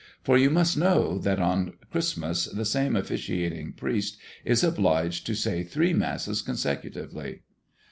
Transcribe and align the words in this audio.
For 0.23 0.35
you 0.35 0.49
must 0.49 0.79
know 0.79 1.19
that 1.19 1.39
on 1.39 1.73
Christmas 1.91 2.45
the 2.45 2.65
same 2.65 2.95
officiating 2.95 3.73
priest 3.73 4.17
is 4.43 4.63
obliged 4.63 5.27
to 5.27 5.35
say 5.35 5.61
three 5.61 5.93
Masses 5.93 6.41
consecutively. 6.41 7.41